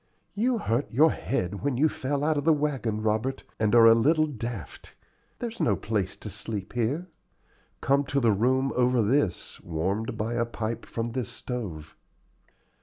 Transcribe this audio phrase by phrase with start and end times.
[0.33, 3.93] "You hurt your head when you fell out of the wagon, Robert, and are a
[3.93, 4.95] little daft.
[5.37, 7.05] There's no place to sleep here."
[7.81, 11.95] "Come to the room over this, warmed by a pipe from this stove."